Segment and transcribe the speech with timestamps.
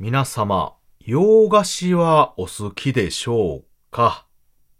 [0.00, 4.26] 皆様、洋菓子はお好きでしょうか？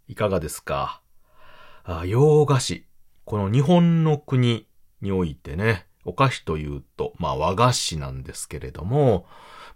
[0.09, 1.01] いかがですか？
[2.05, 2.85] 洋菓子。
[3.23, 4.67] この日本の国
[4.99, 9.25] においてね、お菓子というと、まあ和菓子なんですけれども、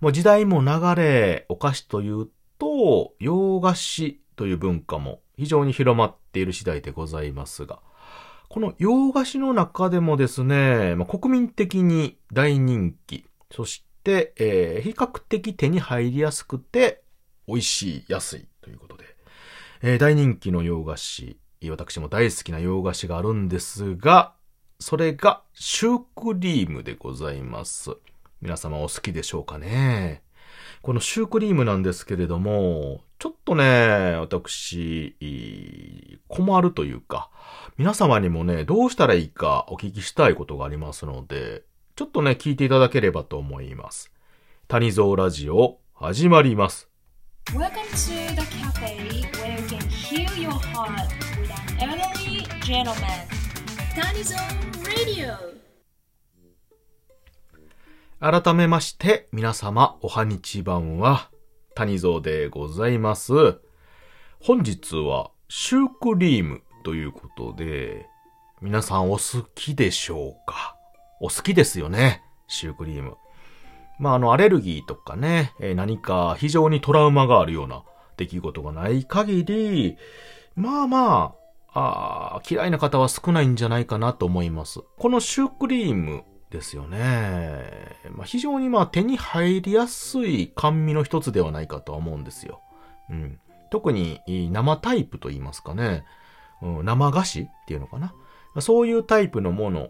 [0.01, 2.27] もう時代も流れ、お菓子という
[2.57, 7.79] と、洋菓子という文化も非常に広まっている次第でございますが、
[8.49, 17.03] この洋菓子の中でもですね、まあ、国民的に大人気、そし、えー、比較的手に入りやすくて、
[17.47, 19.05] 美味しい、安いということで、
[19.81, 21.37] えー、大人気の洋菓子、
[21.69, 24.33] 私も大好きな洋菓子があるんですが、
[24.79, 27.91] それがシュークリームでございます。
[28.41, 30.23] 皆様お好きでしょうかね
[30.81, 35.17] このシュークリームなんですけれども、ちょっとね、私、
[36.29, 37.29] 困るというか、
[37.77, 41.63] 皆様にもね、どうしたらいいかお聞きしたいことがありますので、
[41.99, 44.09] ちょっとね、聞いていただければと思います。
[44.69, 46.87] 谷蔵ラジオ、始まります。
[47.47, 48.95] Welcome to the cafe
[49.33, 51.09] where you can heal your heart
[51.41, 53.27] with an elderly gentleman.
[53.93, 54.39] 谷蔵
[54.95, 55.35] Radio!
[58.21, 61.29] 改めまして、皆様、おはにちばんは、
[61.75, 63.59] 谷蔵でございます。
[64.39, 68.05] 本日は、シュークリームということで、
[68.61, 70.77] 皆さんお好きでしょうか？
[71.19, 73.17] お好きですよね、シュークリーム。
[73.99, 77.83] まあ、あの、アレルギーとかね、え何か非常にトラウマがあるような
[78.17, 79.97] 出来事がない限り、
[80.55, 81.35] まあま
[81.73, 84.79] あ、あ嫌いな方は少ないんじゃないかなと思います。
[84.97, 87.97] このシュークリームですよね。
[88.11, 92.61] まあ、非常にまあ手に入りやすい甘味の一つではないかとは思うんですよ。
[93.09, 93.39] うん。
[93.69, 96.03] 特に生タイプと言いますかね。
[96.61, 98.13] うん、生菓子っていうのかな。
[98.59, 99.89] そういうタイプのもの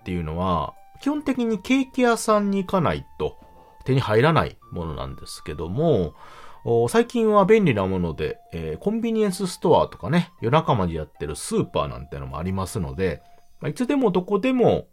[0.00, 3.38] っていうのは、基本的にケーキ屋さんに行かないと
[3.84, 6.14] 手に入らないものなんですけども、
[6.88, 13.22] 最近は便利なもので、えー、コンビニエンスストアとかね、夜中までやってるスーパーなんてのもありますので、
[13.60, 14.88] まあ、いつでもどこでも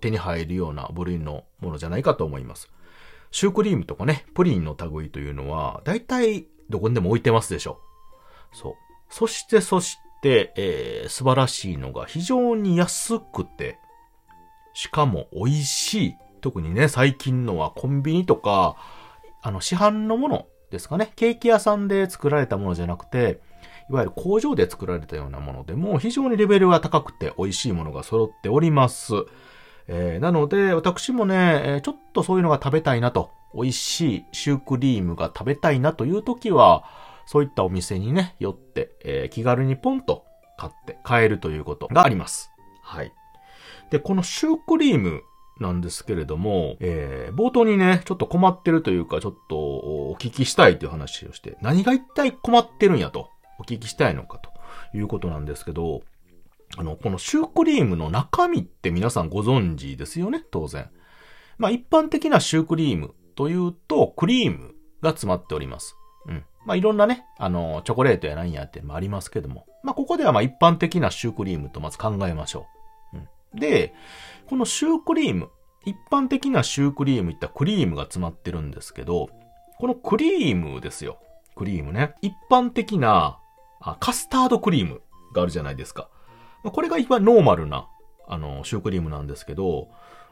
[0.00, 2.70] 手に入るような部類のものじゃないかと思います。
[3.30, 7.80] シュークリームとかね、プリンの類というのは、だいたいどこにでも置いてますでしょ
[8.52, 8.56] う。
[8.56, 8.74] そう。
[9.10, 13.78] そしてそして、えー、素晴らしいのが非常に安くて、
[14.76, 16.14] しかも美味しい。
[16.42, 18.76] 特にね、最近のはコンビニとか、
[19.40, 21.12] あの、市販のものですかね。
[21.16, 23.40] ケーキ屋さんで作られたものじゃなくて、
[23.88, 29.14] いわゆる工場で作られたようなものでも非常にレベルが高くて美味しいものが揃っております。
[29.88, 36.84] えー、なので、私もね、ちょっとそういうのが食べたいなと、美味しいシュークリームが食べたいなという時は、
[37.24, 40.26] そういったお店にね、寄って、えー、気軽にポンと
[40.58, 42.50] 買って買えるということがあります。
[42.82, 43.12] はい。
[43.90, 45.22] で、このシュークリーム
[45.60, 53.30] なんですけれども、えー、冒頭にね、ちょっと困ってるというか、ちょっとお聞きしたいという話をして、何が一体困ってるんやと。
[53.58, 54.50] お聞きしたいのかと
[54.96, 56.02] いうことなんですけど、
[56.76, 60.90] あの、このシュークリームの中身って皆さんご存知ですよね、当然。
[61.58, 65.96] まあ一般的なシュークリームというと、クリームが詰まっております。
[66.26, 66.44] うん。
[66.66, 69.66] まあいろんなね、あの、チョコレートや何やってもありますけども。
[69.82, 72.76] まあここではまあ一般的なシュークリームとまず考えましょう。
[73.56, 73.94] で、
[74.48, 75.50] このシュークリーム、
[75.84, 79.28] 一般的なシュークリームいったクリームが詰まってるんですけど、
[79.78, 81.18] このクリームですよ。
[81.54, 82.14] クリームね。
[82.22, 83.38] 一般的な
[83.80, 85.02] あカスタードクリーム
[85.34, 86.08] があるじゃないですか。
[86.64, 87.88] これが一番ノーマルな、
[88.26, 89.88] あの、シュークリームなんですけど、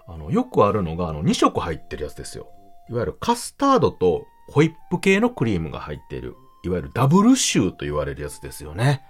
[0.06, 2.48] あの、よくあるのが、あの、2色入ってるやつですよ。
[2.90, 9.02] いわゆるカスタードとホイップ系のクリームが入っている、いわゆるダブルシューと言われるやつですよね。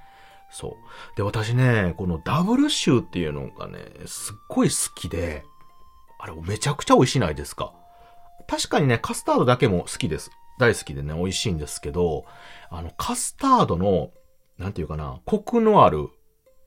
[0.54, 1.16] そう。
[1.16, 5.44] で、私ね、このダブルシューっていうのがね、すっごい好きで、
[6.20, 7.72] あれめちゃくちゃ美味しいないですか？
[8.46, 10.30] 確かにね、カスタードだけも好きです。
[10.60, 12.24] 大好きでね、美味しいんですけど、
[12.70, 14.10] あの、カスタードの
[14.56, 16.08] なんていうかな、コクのある、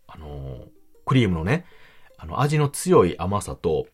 [0.07, 0.67] あのー、
[1.05, 1.65] クリームのね、
[2.17, 3.87] あの、味の強い甘さと、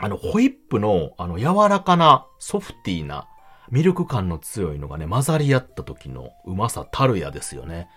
[0.00, 3.28] あの、ホイップの、あの、柔らかな、ソフティーな、
[3.70, 7.88] ミルク感の強いのがね、混ざり合った時のうまさたるやですよね。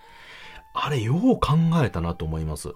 [0.74, 2.68] あれ、よう考えたなと思います。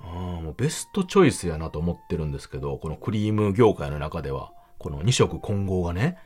[0.00, 6.18] もうベストチョイスやなと思ってるんですけど、このクリーム業界の中では、この2色混合がね。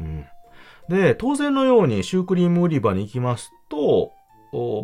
[0.00, 0.26] うん。
[0.88, 4.12] で、当然のようにシュークリーム売り場に行きますと、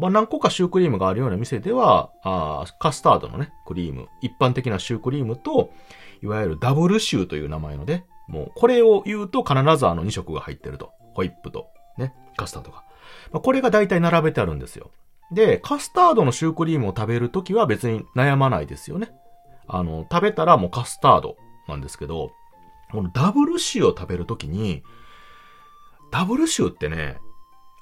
[0.00, 5.72] まあ、何個かシュークリームがあるような店では、あカスタードのね、クリーム、一般的なシュークリームと、
[6.22, 10.92] いわゆるダブルシューという名前のね、もうこれを言うと必ずあの2色が入ってると。
[11.14, 12.84] ホイップと、ね、カスタードが。
[13.32, 14.90] まあ、これが大体並べてあるんですよ。
[15.32, 19.12] で、カスタードのシュークリームを食べるときは別に悩まないですよね。
[19.68, 21.36] あの、食べたらもうカスタード
[21.68, 22.32] なんですけど、
[22.90, 24.82] このダブルシューを食べるときに、
[26.10, 27.18] ダブルシューってね、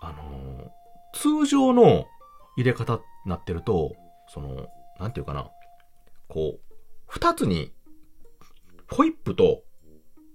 [0.00, 0.70] あの
[1.14, 2.06] 通常の
[2.56, 3.94] 入れ方になってると、
[4.28, 4.68] その、
[5.00, 5.50] なんていうかな、
[6.28, 6.60] こう、
[7.06, 7.72] 二つに、
[8.90, 9.62] ホイップと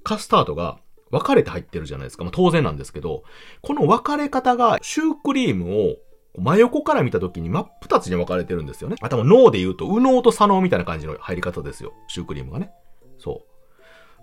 [0.03, 0.79] カスタードが
[1.11, 2.23] 分かれて入ってるじゃないですか。
[2.23, 3.23] まあ、当然なんですけど、
[3.61, 5.95] この分かれ方がシュークリームを
[6.37, 8.95] 真横から見た時に真っ二つに分かれてるんですよね。
[9.01, 11.93] あ、多分脳で言うと、右脳と左脳みたいな感じの入り方ですよ。
[12.07, 12.71] シュークリームがね。
[13.19, 13.45] そ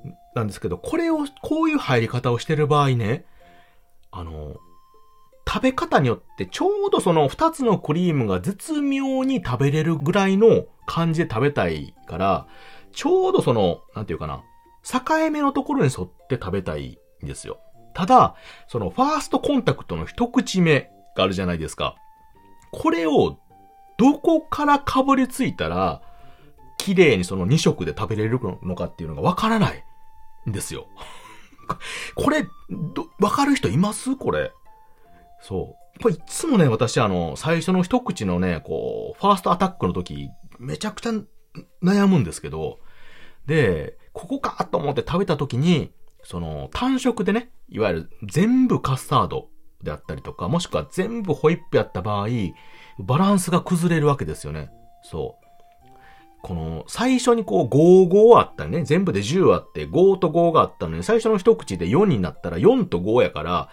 [0.05, 0.09] う。
[0.35, 3.27] なんですけど、これを、こういう入り方をしてる場合ね、
[4.11, 4.57] あの、
[5.47, 12.47] 食べ方によってちょうどその二つのクリームが絶妙に食べれるぐらいの感じで食べたいから、
[12.93, 14.43] ちょうどその、なんていうかな、
[14.85, 17.61] 境目のところに沿って食べたいんですよ。
[17.95, 18.37] ただ、
[18.69, 20.91] そのファーストコンタクトの一口目
[21.23, 21.97] あるじゃないですか。
[22.73, 23.39] これを
[23.99, 26.03] どこからかぶりついたら、
[26.79, 29.85] 綺麗にその2色で食べれるのかっていうのがわからない
[30.49, 30.87] んですよ。
[32.17, 34.17] これ、ど、わかる人います？
[34.17, 34.53] これ。
[35.43, 36.03] そう。
[36.03, 41.13] これいつもね、私あの、最初の一口のね、こう、ファーストアタックの時、めちゃくちゃ
[41.83, 42.79] 悩むんですけど、
[43.47, 49.49] で、ここかと思って食べた時に、その、単色でね、いわゆる全部カスタード
[49.83, 52.29] であったりとか、もしくは全部ホイップやった場合、
[52.99, 54.71] バランスが崩れるわけですよね。
[55.03, 55.47] そう。
[56.43, 58.85] この、最初にこう、5、5あったね。
[58.85, 63.69] 全部で10あって、5と5があったのに、最初の一口で4になったら4と5やから、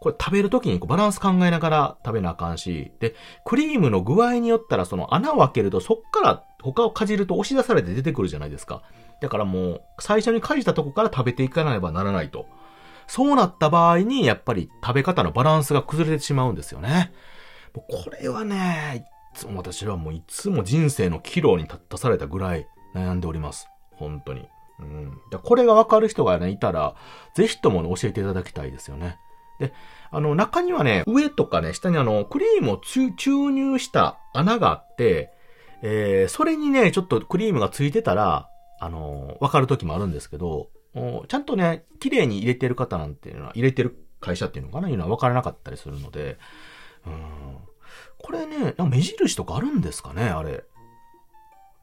[0.00, 3.14] これ食べるときにこうバランス考えながら食べなあかんし、で、
[3.44, 8.82] クリームの具合によったらその穴を開けるとそっから他をかじると押し出されて出てくるじゃないですか。
[9.20, 12.46] だからもう、最初にかじったとこから食べていかなければならないと。
[13.10, 17.12] そうなった場合に、やっぱり食べ方のバランスが崩れてしまうんですよね。
[17.74, 17.82] こ
[18.22, 19.04] れはね、
[19.34, 23.66] いつも私はもういつも人生の岐路に立たされたぐらい悩んでおります。
[23.96, 24.46] 本当に。
[24.78, 25.12] うん。
[25.42, 26.94] これがわかる人がね、いたら、
[27.34, 29.18] ぜひともね教えていただきたいですよね。
[29.58, 29.72] で、
[30.12, 33.10] あの、中にはね、上とかね、下にあの、クリームを注
[33.50, 35.32] 入した穴があって、
[35.82, 38.48] えー、それにね、ちょっとクリームがついてたら、
[38.78, 46.38] あの、わかる時もあるんですけど、ちゃんとね、綺麗に入れてる方なんていうのは、入れてる会社っていうのかないうのはわからなかったりするので、
[47.06, 47.56] うん。
[48.18, 50.50] これね、目印とかあるんですかねあれ。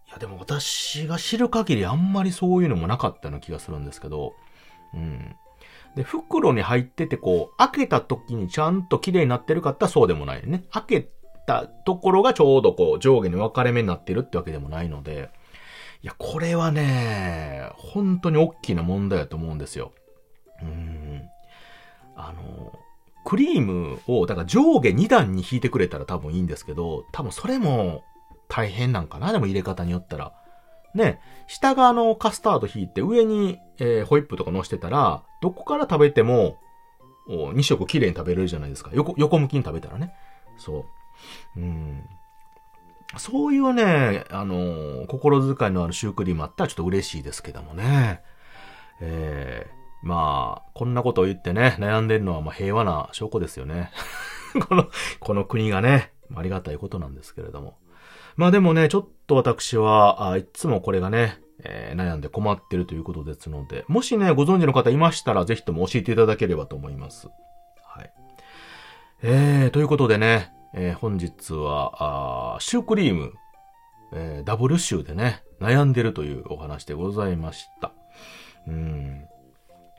[0.08, 4.34] いや、でも私が知る限りあんまりそういうのもなかったような気がするんですけど、
[4.94, 5.36] うん。
[5.96, 10.64] で、袋に入ってて、こう、開けた時にちゃんと綺麗になってるかったらそうでもないね。
[10.72, 11.10] 開け
[11.48, 15.32] たところがちょうどこう、上下に分かれ目になってるってわけでもないので、
[16.04, 19.94] いや、これはね、本当に大きな問題だと思うんですよ。
[20.62, 21.24] うん。
[22.16, 22.74] あの、
[23.26, 28.04] クリームを、だから上下2段に引いてくれたら多分いいんですけど、多分それも
[28.48, 30.34] 大変なんかなでも入れ方によったら。
[30.94, 36.58] ね、下側のカスタード引いて上に、えーホイップとか乗せてたら、どこから食べても、
[37.28, 38.92] 2食綺麗に食べれるじゃないですか。
[38.94, 40.14] 横、横向きに食べたらね。
[40.58, 40.86] そ
[41.56, 41.60] う。
[41.60, 42.04] うん。
[43.16, 48.22] そういうね、あの心遣いのあるシュークリームあったらちょっと嬉しいですけどもね。
[49.00, 53.92] えー、まあ、こんなことを言ってね、悩んでるのはまあ平和な証拠ですよね。
[54.68, 54.90] この、
[55.20, 57.78] この国がね、ありがたいことなんですけれども。
[58.36, 67.30] まあでもね、ちょっと私は、あいつもこれがね、えー悩んで困ってるということですので、もしね、ご存知の方いましたら、ぜひとも教えていただければと思います。
[67.84, 68.14] はい。
[69.24, 73.34] えー、ということでね、えー本日は、あシュークリーム、
[74.14, 77.92] えーダブルシューでね、悩んでるというお話でございました。
[78.68, 79.28] うん。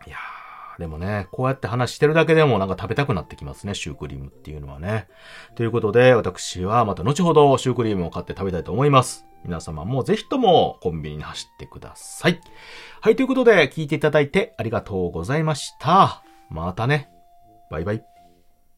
[0.07, 5.09] いやー、でもね、こうやって話してるだけでもなんか食べたくなってきますね、シュークリームっていうのはね。
[5.57, 9.27] ということで、私はまた後ほどシュークリームを買って食べたいと思います。
[9.45, 12.41] 皆様もぜひともコンビニに走ってください。
[13.01, 16.23] はい、ということで聞いていただいてありがとうございました。
[16.51, 17.11] またね。
[17.69, 18.18] バイバイ。